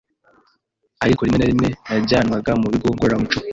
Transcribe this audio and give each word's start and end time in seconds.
ariko 1.03 1.19
rimwe 1.23 1.37
na 1.39 1.49
rimwe 1.49 1.67
najyanwaga 1.89 2.51
mu 2.61 2.67
bigo 2.73 2.87
ngororamuco 2.93 3.37